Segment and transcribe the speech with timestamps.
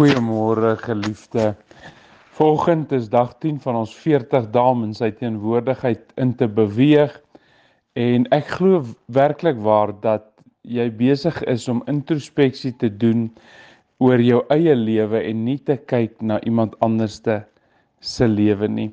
[0.00, 1.54] Goeiemôre geliefde.
[2.32, 7.12] Volgende is dag 10 van ons 40 dae in sy teenwoordigheid in te beweeg.
[8.00, 8.78] En ek glo
[9.12, 10.24] werklik waar dat
[10.64, 13.26] jy besig is om introspeksie te doen
[14.00, 17.42] oor jou eie lewe en nie te kyk na iemand anderste
[18.00, 18.88] se lewe nie.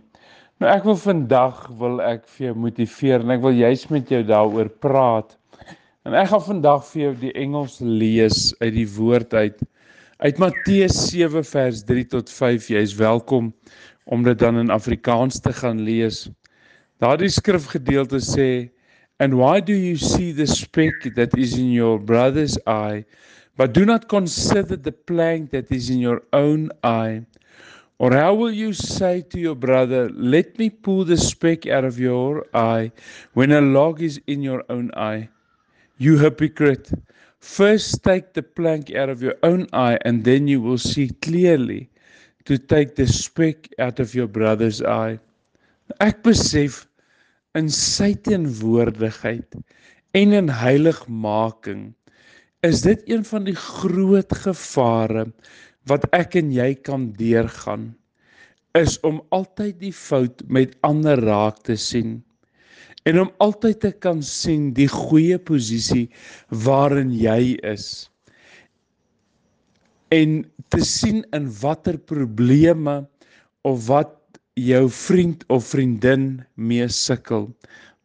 [0.60, 4.26] Nou ek wil vandag wil ek vir jou motiveer en ek wil juis met jou
[4.28, 5.40] daaroor praat.
[6.04, 9.64] En ek gaan vandag vir jou die Engels lees uit die woord uit
[10.18, 12.72] uit Matteus 7 vers 3 tot 5.
[12.74, 13.52] Jy is welkom
[14.10, 16.26] om dit dan in Afrikaans te gaan lees.
[16.98, 18.70] Daardie skrifgedeelte sê
[19.22, 23.06] And why do you see the speck that is in your brother's eye
[23.58, 27.22] but do not consider the plank that is in your own eye?
[28.00, 32.00] Or how will you say to your brother, Let me pull the speck out of
[32.00, 32.92] your eye
[33.34, 35.30] when a log is in your own eye?
[35.98, 36.92] You hypocrite!
[37.40, 41.90] First take the plank out of your own eye and then you will see clearly
[42.46, 45.20] to take the speck out of your brother's eye.
[46.00, 46.86] Ek besef
[47.56, 49.58] in sy teenwoordigheid
[50.18, 51.94] en in heiligmaking
[52.66, 55.28] is dit een van die groot gevare
[55.90, 57.92] wat ek en jy kan deurgaan
[58.78, 62.18] is om altyd die fout met ander raak te sien
[63.08, 66.06] en om altyd te kan sien die goeie posisie
[66.68, 68.08] waarin jy is
[70.16, 73.02] en te sien in watter probleme
[73.68, 74.14] of wat
[74.58, 77.50] jou vriend of vriendin mee sukkel.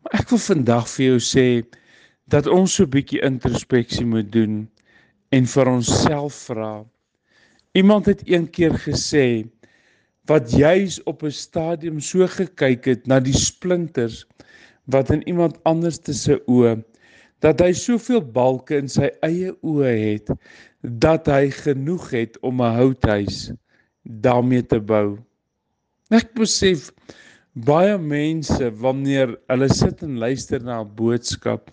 [0.03, 1.47] Maar ek wil vandag vir jou sê
[2.33, 4.69] dat ons so 'n bietjie introspeksie moet doen
[5.33, 6.85] en vir onsself vra.
[7.75, 9.49] Iemand het een keer gesê
[10.27, 14.27] wat juis op 'n stadium so gekyk het na die splinters
[14.91, 16.77] wat in iemand anders se oë
[17.43, 20.31] dat hy soveel balke in sy eie oë het
[21.03, 23.53] dat hy genoeg het om 'n houthuis
[24.03, 25.19] daarmee te bou.
[26.11, 26.91] Ek besef
[27.55, 31.71] baie mense wanneer hulle sit en luister na 'n boodskap,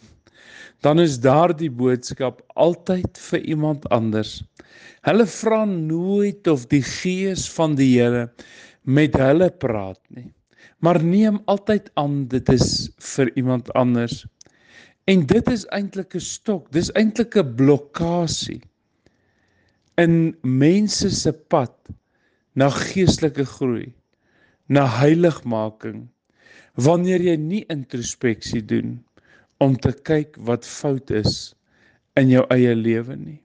[0.81, 4.43] dan is daardie boodskap altyd vir iemand anders.
[5.01, 8.29] Hulle vra nooit of die gees van die Here
[8.83, 10.33] met hulle praat nie
[10.79, 14.25] maar neem altyd aan dit is vir iemand anders.
[15.09, 18.61] En dit is eintlik 'n stok, dis eintlik 'n blokkade
[19.97, 21.75] in mense se pad
[22.55, 23.93] na geestelike groei,
[24.67, 26.07] na heiligmaking.
[26.75, 29.03] Wanneer jy nie introspeksie doen
[29.59, 31.53] om te kyk wat fout is
[32.15, 33.41] in jou eie lewe nie.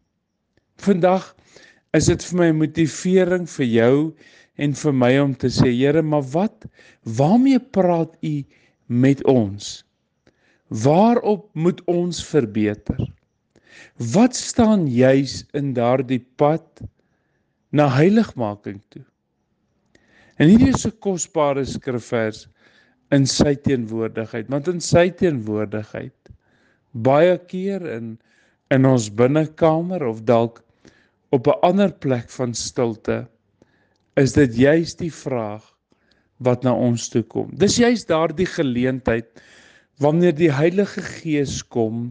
[0.78, 1.34] Vandag
[1.94, 4.14] is dit vir my 'n motivering vir jou
[4.56, 6.66] en vir my om te sê Here, maar wat
[7.02, 8.44] waarmee praat U
[8.86, 9.82] met ons?
[10.68, 13.00] Waarop moet ons verbeter?
[14.14, 16.82] Wat staan juis in daardie pad
[17.70, 19.04] na heiligmaking toe?
[20.38, 22.48] En hierdie is 'n kosbare skrifvers
[23.12, 26.34] in sy teenwoordigheid, want in sy teenwoordigheid
[26.94, 28.18] baie keer in
[28.70, 30.62] in ons binnekamer of dalk
[31.30, 33.26] op 'n ander plek van stilte
[34.20, 35.64] is dit juis die vraag
[36.44, 37.50] wat na ons toe kom.
[37.58, 39.28] Dis juis daardie geleentheid
[40.02, 42.08] wanneer die Heilige Gees kom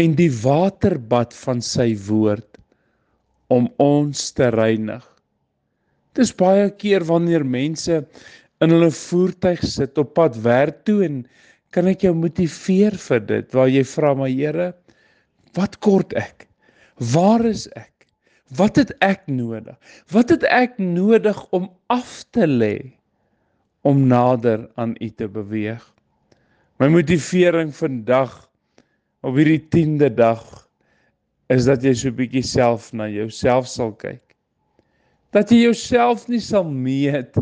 [0.00, 2.60] en die waterbad van sy woord
[3.52, 5.04] om ons te reinig.
[6.16, 8.02] Dis baie keer wanneer mense
[8.62, 11.22] in hulle voertuig sit op pad werk toe en
[11.72, 14.72] kan ek jou motiveer vir dit waar jy vra maar Here,
[15.56, 16.46] wat kort ek?
[17.12, 17.91] Waar is ek?
[18.56, 19.76] Wat het ek nodig?
[20.12, 22.92] Wat het ek nodig om af te lê
[23.86, 25.82] om nader aan U te beweeg?
[26.82, 28.34] My motivering vandag
[29.22, 30.42] op hierdie 10de dag
[31.52, 34.36] is dat jy so 'n bietjie self na jouself sal kyk.
[35.32, 37.38] Dat jy jouself nie sal meet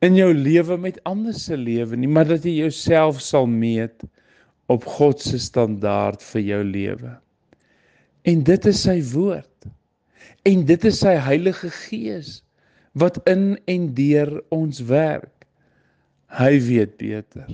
[0.00, 4.04] in jou lewe met ander se lewe nie, maar dat jy jouself sal meet
[4.68, 7.16] op God se standaard vir jou lewe.
[8.24, 9.51] En dit is sy woord.
[10.42, 12.40] En dit is sy Heilige Gees
[12.98, 15.46] wat in en deur ons werk.
[16.34, 17.46] Hy weet beter.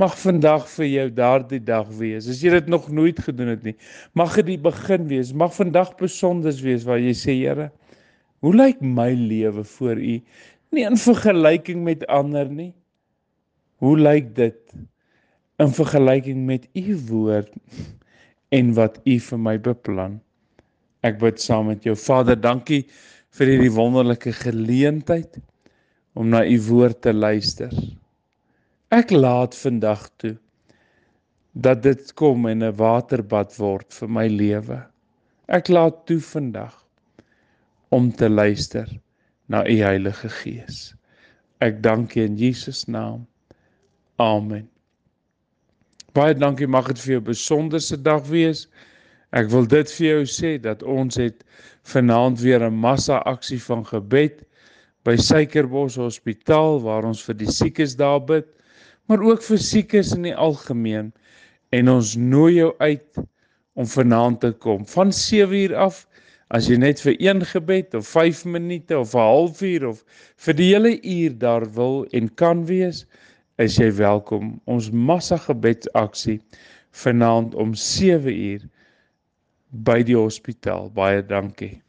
[0.00, 2.30] Mag vandag vir jou daardie dag wees.
[2.32, 3.76] As jy dit nog nooit gedoen het nie,
[4.16, 5.34] mag dit die begin wees.
[5.36, 7.68] Mag vandag besonder wees waar jy sê, Here,
[8.40, 10.18] hoe lyk my lewe voor U?
[10.72, 12.72] Nie in vergelyking met ander nie.
[13.84, 14.60] Hoe lyk dit
[15.60, 17.52] in vergelyking met U woord
[18.56, 20.22] en wat U vir my beplan?
[21.06, 21.94] Ek bid saam met jou.
[21.98, 22.82] Vader, dankie
[23.36, 25.38] vir hierdie wonderlike geleentheid
[26.16, 27.72] om na u woord te luister.
[28.94, 30.36] Ek laat vandag toe
[31.56, 34.78] dat dit kom en 'n waterbad word vir my lewe.
[35.48, 36.74] Ek laat toe vandag
[37.88, 38.88] om te luister
[39.48, 40.94] na u Heilige Gees.
[41.60, 43.26] Ek dank U in Jesus naam.
[44.18, 44.68] Amen.
[46.12, 48.66] Baie dankie mag dit vir jou 'n besonderse dag wees.
[49.34, 51.42] Ek wil dit vir jou sê dat ons het
[51.90, 54.44] vanaand weer 'n massa aksie van gebed
[55.04, 58.46] by Suikerbos Hospitaal waar ons vir die siekes daar bid,
[59.08, 61.12] maar ook vir siekes in die algemeen.
[61.72, 63.18] En ons nooi jou uit
[63.74, 64.86] om vanaand te kom.
[64.86, 66.06] Van 7uur af
[66.54, 70.04] as jy net vir een gebed of 5 minute of 'n halfuur of
[70.36, 73.06] vir die hele uur daar wil en kan wees
[73.58, 74.60] is jy welkom.
[74.66, 76.40] Ons massa gebedsaksie
[76.92, 78.62] vanaand om 7uur
[79.70, 80.90] by die hospitaal.
[80.90, 81.85] Baie dankie